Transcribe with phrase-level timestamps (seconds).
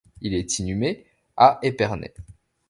[0.21, 1.05] Il est inhumé
[1.37, 2.11] à Epernay.